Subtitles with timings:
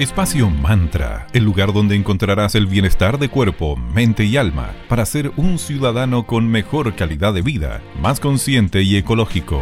[0.00, 5.30] Espacio Mantra, el lugar donde encontrarás el bienestar de cuerpo, mente y alma para ser
[5.36, 9.60] un ciudadano con mejor calidad de vida, más consciente y ecológico.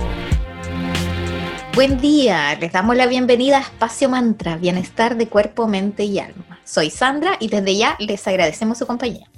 [1.75, 6.61] Buen día, les damos la bienvenida a Espacio Mantra, bienestar de cuerpo, mente y alma.
[6.65, 9.29] Soy Sandra y desde ya les agradecemos su compañía.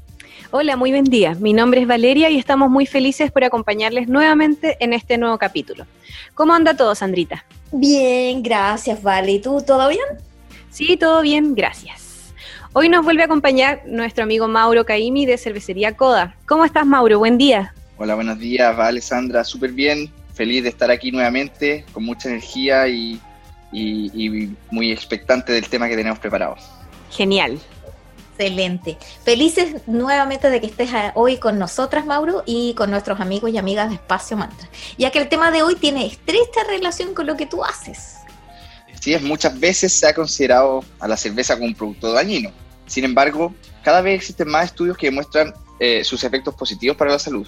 [0.52, 1.34] Hola, muy buen día.
[1.34, 5.86] Mi nombre es Valeria y estamos muy felices por acompañarles nuevamente en este nuevo capítulo.
[6.34, 7.44] ¿Cómo anda todo, Sandrita?
[7.72, 9.32] Bien, gracias, Vale.
[9.32, 10.33] ¿Y tú, todo bien?
[10.74, 12.34] Sí, todo bien, gracias.
[12.72, 16.34] Hoy nos vuelve a acompañar nuestro amigo Mauro Caimi de Cervecería Coda.
[16.46, 17.20] ¿Cómo estás, Mauro?
[17.20, 17.72] Buen día.
[17.96, 20.10] Hola, buenos días, va Alessandra, súper bien.
[20.34, 23.20] Feliz de estar aquí nuevamente, con mucha energía y,
[24.72, 26.56] muy expectante del tema que tenemos preparado.
[27.12, 27.60] Genial.
[28.36, 28.98] Excelente.
[29.22, 33.90] Felices nuevamente de que estés hoy con nosotras, Mauro, y con nuestros amigos y amigas
[33.90, 37.46] de Espacio Mantra, ya que el tema de hoy tiene estrecha relación con lo que
[37.46, 38.23] tú haces.
[39.04, 42.50] Sí, es, muchas veces se ha considerado a la cerveza como un producto dañino.
[42.86, 47.18] Sin embargo, cada vez existen más estudios que demuestran eh, sus efectos positivos para la
[47.18, 47.46] salud.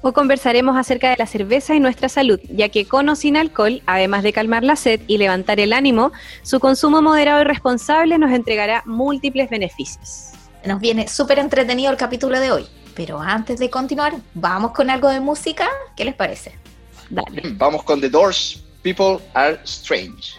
[0.00, 3.82] Hoy conversaremos acerca de la cerveza y nuestra salud, ya que con o sin alcohol,
[3.84, 8.32] además de calmar la sed y levantar el ánimo, su consumo moderado y responsable nos
[8.32, 10.30] entregará múltiples beneficios.
[10.64, 15.10] Nos viene súper entretenido el capítulo de hoy, pero antes de continuar, vamos con algo
[15.10, 15.68] de música.
[15.94, 16.54] ¿Qué les parece?
[17.10, 17.42] Dale.
[17.56, 20.38] Vamos con The Doors, People Are Strange.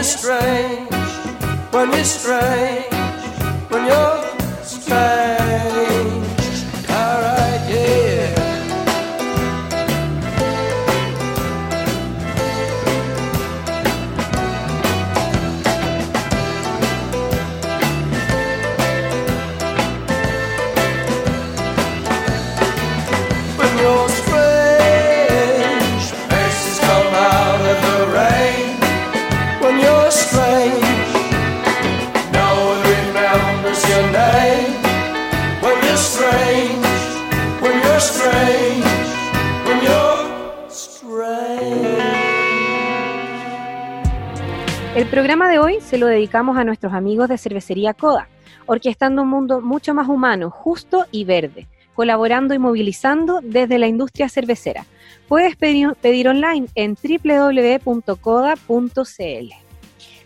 [0.00, 0.90] you're strange,
[1.72, 2.99] when you're strange.
[45.10, 48.28] Programa de hoy se lo dedicamos a nuestros amigos de Cervecería Coda,
[48.66, 51.66] orquestando un mundo mucho más humano, justo y verde,
[51.96, 54.86] colaborando y movilizando desde la industria cervecera.
[55.26, 58.14] Puedes pedir, online en www.coda.cl.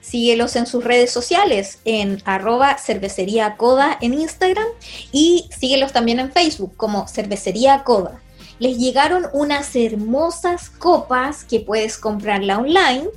[0.02, 4.66] Síguelos en sus redes sociales en arroba cervecería coda en Instagram
[5.12, 8.20] y síguelos también en Facebook como cervecería coda.
[8.58, 13.08] Les llegaron unas hermosas copas que puedes comprarla online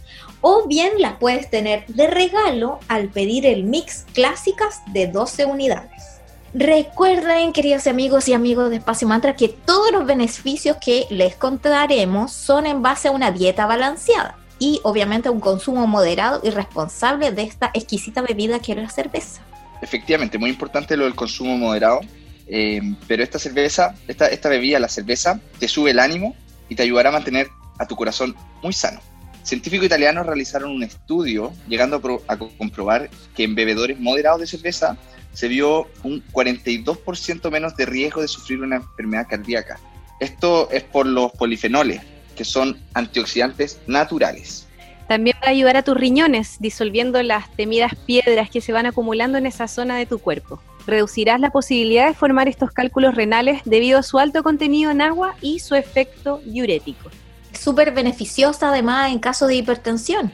[0.50, 6.22] o bien las puedes tener de regalo al pedir el mix clásicas de 12 unidades.
[6.54, 12.32] Recuerden, queridos amigos y amigos de Espacio Mantra, que todos los beneficios que les contaremos
[12.32, 17.34] son en base a una dieta balanceada y obviamente a un consumo moderado y responsable
[17.34, 19.42] de esta exquisita bebida que es la cerveza.
[19.82, 22.00] Efectivamente, muy importante lo del consumo moderado,
[22.48, 26.38] eh, pero esta cerveza, esta bebida, la cerveza, te sube el ánimo
[26.70, 28.34] y te ayudará a mantener a tu corazón
[28.64, 29.02] muy sano.
[29.48, 34.98] Científicos italianos realizaron un estudio llegando a, comprobar que en bebedores moderados de cerveza
[35.32, 39.80] se vio un 42% menos de riesgo de sufrir una enfermedad cardíaca.
[40.20, 42.02] Esto es por los polifenoles,
[42.36, 44.68] que son antioxidantes naturales.
[45.08, 49.38] También va a ayudar a tus riñones, disolviendo las temidas piedras que se van acumulando
[49.38, 50.62] en esa zona de tu cuerpo.
[50.86, 55.38] Reducirás la posibilidad de formar estos cálculos renales debido a su alto contenido en agua
[55.40, 57.10] y su efecto diurético.
[57.58, 60.32] Súper beneficiosa además en caso de hipertensión.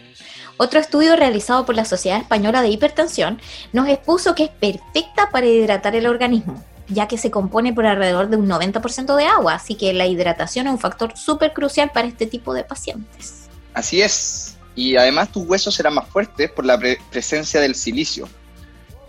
[0.58, 3.42] Otro estudio realizado por la Sociedad Española de Hipertensión
[3.72, 8.30] nos expuso que es perfecta para hidratar el organismo, ya que se compone por alrededor
[8.30, 12.08] de un 90% de agua, así que la hidratación es un factor súper crucial para
[12.08, 13.50] este tipo de pacientes.
[13.74, 16.80] Así es, y además tus huesos serán más fuertes por la
[17.10, 18.30] presencia del silicio.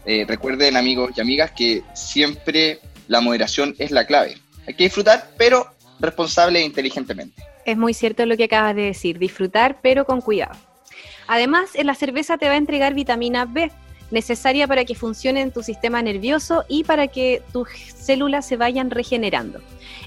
[0.07, 4.39] Eh, recuerden amigos y amigas que siempre la moderación es la clave.
[4.67, 7.54] Hay que disfrutar, pero responsable e inteligentemente.
[7.65, 10.55] Es muy cierto lo que acabas de decir, disfrutar pero con cuidado.
[11.27, 13.71] Además, en la cerveza te va a entregar vitamina B,
[14.11, 18.91] necesaria para que funcione en tu sistema nervioso y para que tus células se vayan
[18.91, 19.61] regenerando.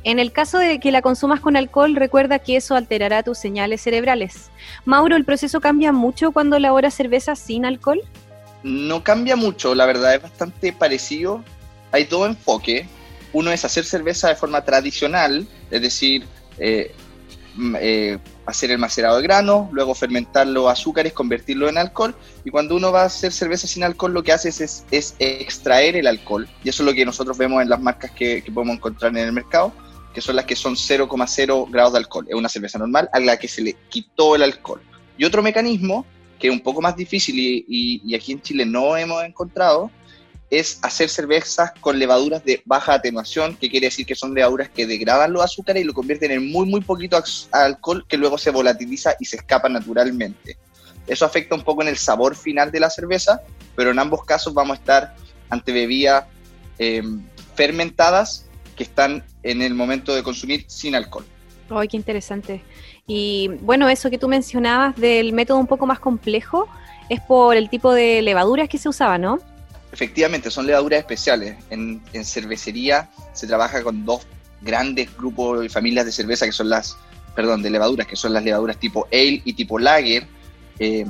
[0.04, 3.81] En el caso de que la consumas con alcohol, recuerda que eso alterará tus señales
[3.81, 4.50] cerebrales.
[4.86, 8.01] Mauro, ¿el proceso cambia mucho cuando elaboras cerveza sin alcohol?
[8.63, 11.44] No cambia mucho, la verdad es bastante parecido.
[11.92, 12.88] Hay dos enfoques.
[13.33, 16.25] Uno es hacer cerveza de forma tradicional, es decir,
[16.60, 16.94] eh,
[17.80, 22.15] eh, hacer el macerado de grano, luego fermentar los azúcares, convertirlo en alcohol.
[22.45, 25.95] Y cuando uno va a hacer cerveza sin alcohol, lo que hace es, es, extraer
[25.95, 26.48] el alcohol.
[26.63, 29.33] Y eso es lo que nosotros vemos en las marcas que, podemos encontrar en el
[29.33, 29.74] mercado,
[30.13, 32.25] que son las que son 0,0 grados de alcohol.
[32.30, 34.81] Es una cerveza normal a la que se le quitó el alcohol.
[35.18, 36.06] Y otro mecanismo,
[36.39, 39.89] que es un poco más difícil y, y aquí en Chile no hemos encontrado,
[40.49, 44.88] es hacer cervezas con levaduras de baja atenuación, que quiere decir que son levaduras que
[44.88, 47.21] degradan los azúcares y lo convierten en muy, muy poquito
[47.51, 50.57] alcohol que luego se volatiliza y se escapa naturalmente.
[51.05, 53.41] Eso afecta un poco en el sabor final de la cerveza,
[53.75, 55.15] pero en ambos casos vamos a estar
[55.49, 56.25] ante bebidas
[56.79, 57.03] eh,
[57.55, 58.45] fermentadas
[58.75, 61.25] que están en el momento de consumir sin alcohol.
[61.69, 62.63] ¡Ay, qué interesante!
[63.05, 66.67] Y bueno, eso que tú mencionabas del método un poco más complejo
[67.09, 69.39] es por el tipo de levaduras que se usaba, ¿no?
[69.92, 71.56] Efectivamente, son levaduras especiales.
[71.69, 74.28] En, cervecería se trabaja con dos
[74.62, 76.98] grandes grupos y familias de cerveza que son las,
[77.36, 80.28] perdón, de levaduras, que son las levaduras tipo ale y tipo lager,
[80.80, 81.06] eh,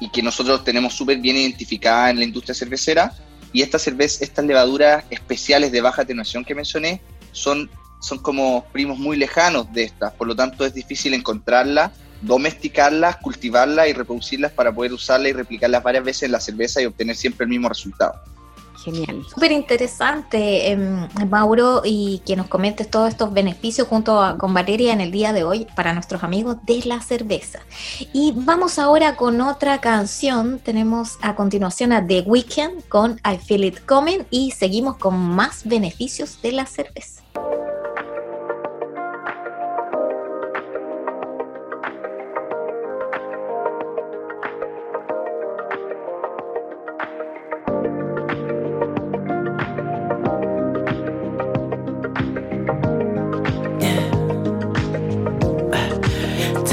[0.00, 3.12] y que nosotros tenemos súper bien identificadas en la industria cervecera.
[3.52, 7.00] Y estas, cerveza, estas levaduras especiales de baja atenuación que mencioné
[7.32, 7.70] son,
[8.00, 13.88] son como primos muy lejanos de estas, por lo tanto es difícil encontrarlas domesticarlas, cultivarlas
[13.88, 17.44] y reproducirlas para poder usarlas y replicarlas varias veces en la cerveza y obtener siempre
[17.44, 18.14] el mismo resultado.
[18.84, 19.24] Genial.
[19.32, 24.92] Súper interesante, em, Mauro, y que nos comentes todos estos beneficios junto a, con Valeria
[24.92, 27.60] en el día de hoy para nuestros amigos de la cerveza.
[28.12, 30.58] Y vamos ahora con otra canción.
[30.58, 35.64] Tenemos a continuación a The Weeknd con I Feel It Coming y seguimos con más
[35.64, 37.22] beneficios de la cerveza.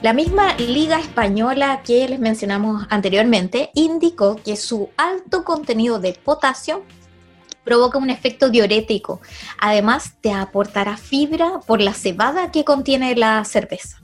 [0.00, 6.84] La misma Liga Española que les mencionamos anteriormente indicó que su alto contenido de potasio
[7.64, 9.20] provoca un efecto diurético.
[9.60, 14.00] Además, te aportará fibra por la cebada que contiene la cerveza.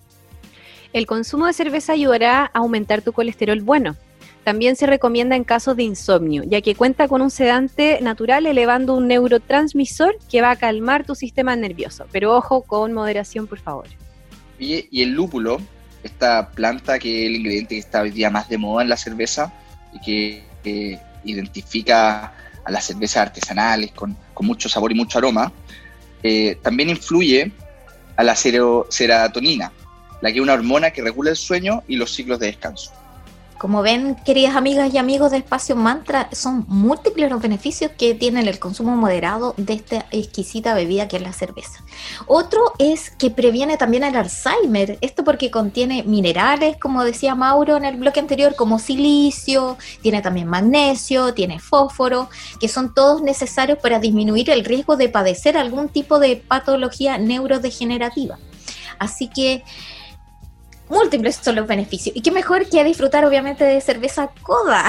[0.93, 3.95] El consumo de cerveza ayudará a aumentar tu colesterol bueno.
[4.43, 8.95] También se recomienda en casos de insomnio, ya que cuenta con un sedante natural elevando
[8.95, 12.07] un neurotransmisor que va a calmar tu sistema nervioso.
[12.11, 13.87] Pero ojo con moderación, por favor.
[14.59, 15.59] Oye, y el lúpulo,
[16.05, 18.97] esta planta que es el ingrediente que está hoy día más de moda en la
[18.97, 19.53] cerveza
[19.93, 22.33] y que identifica
[22.65, 25.53] a las cervezas artesanales con, mucho sabor y mucho aroma,
[26.23, 27.51] eh, también influye
[28.17, 29.73] a la sero- serotonina,
[30.21, 32.93] la que es una hormona que regula el sueño y los ciclos de descanso.
[33.65, 38.41] Como ven, queridas amigas y amigos de Espacio Mantra, son múltiples los beneficios que tiene
[38.41, 41.83] el consumo moderado de esta exquisita bebida que es la cerveza.
[42.27, 47.87] Otro es que previene también el Alzheimer, esto porque contiene minerales, como decía Mauro en
[47.87, 52.29] el bloque anterior, como silicio, tiene también magnesio, tiene fósforo,
[52.61, 58.39] que son todos necesarios para disminuir el riesgo de padecer algún tipo de patología neurodegenerativa.
[58.99, 59.65] Así que
[60.89, 62.15] múltiples son los beneficios.
[62.17, 64.89] Y qué mejor que disfrutar obviamente de cerveza coda.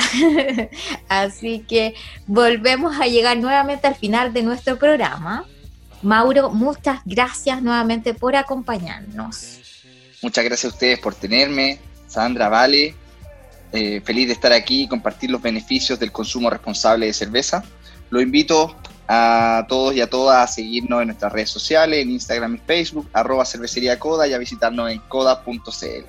[1.07, 1.95] Así que
[2.27, 5.45] volvemos a llegar nuevamente al final de nuestro programa.
[6.01, 9.59] Mauro, muchas gracias nuevamente por acompañarnos.
[10.21, 12.95] Muchas gracias a ustedes por tenerme, Sandra, Vale.
[13.71, 17.63] Eh, feliz de estar aquí y compartir los beneficios del consumo responsable de cerveza.
[18.09, 18.75] Lo invito
[19.07, 23.07] a todos y a todas a seguirnos en nuestras redes sociales, en Instagram y Facebook,
[23.13, 26.05] arroba cervecería Coda y a visitarnos en coda.cl.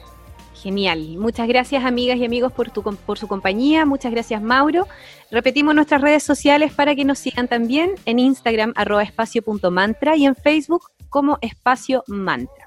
[0.62, 1.16] Genial.
[1.18, 3.84] Muchas gracias amigas y amigos por, tu, por su compañía.
[3.84, 4.88] Muchas gracias Mauro.
[5.30, 10.34] Repetimos nuestras redes sociales para que nos sigan también en Instagram arroba espacio.mantra y en
[10.34, 12.66] Facebook como espacio mantra.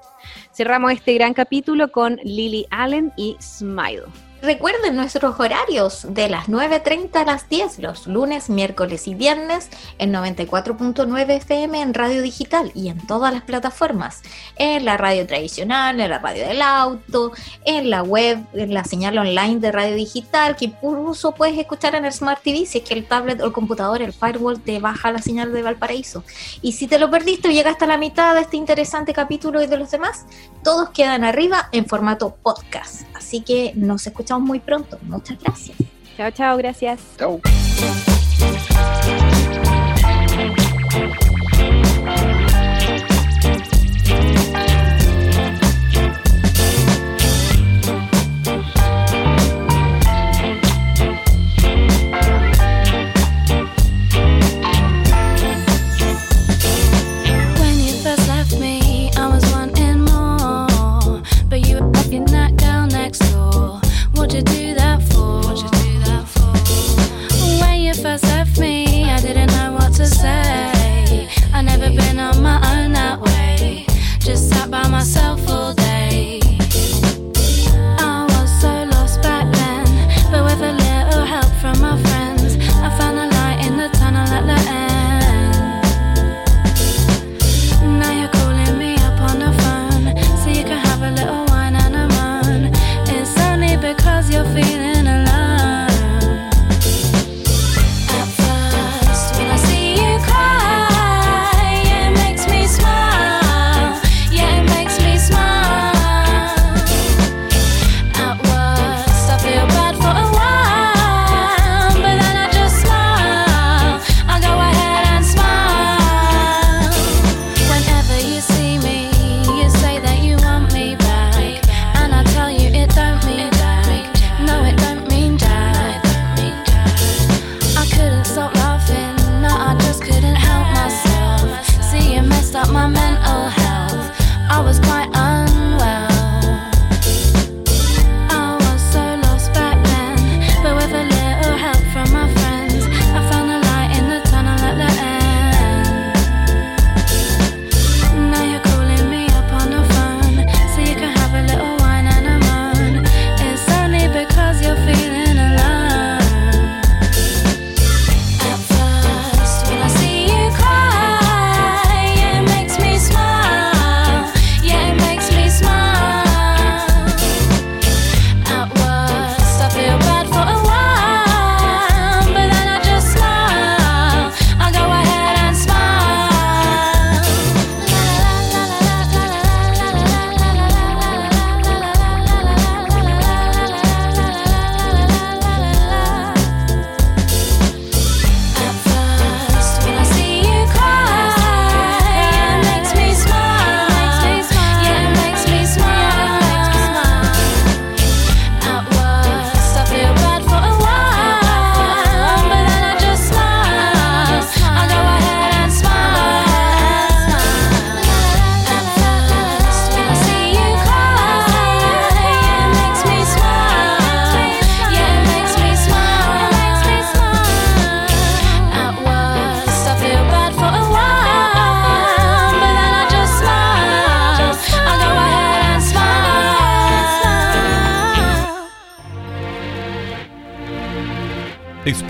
[0.54, 4.04] Cerramos este gran capítulo con Lily Allen y Smile.
[4.42, 9.68] Recuerden nuestros horarios de las 9.30 a las 10, los lunes, miércoles y viernes
[9.98, 14.22] en 94.9 FM en radio digital y en todas las plataformas,
[14.56, 17.32] en la radio tradicional, en la radio del auto,
[17.66, 22.06] en la web, en la señal online de radio digital, que incluso puedes escuchar en
[22.06, 25.12] el Smart TV si es que el tablet o el computador, el firewall te baja
[25.12, 26.24] la señal de Valparaíso.
[26.62, 29.66] Y si te lo perdiste o llegaste a la mitad de este interesante capítulo y
[29.66, 30.24] de los demás,
[30.64, 33.02] todos quedan arriba en formato podcast.
[33.14, 34.98] Así que nos escuchamos muy pronto.
[35.02, 35.76] Muchas gracias.
[36.16, 37.00] Chao, chao, gracias.
[37.18, 37.40] Chau.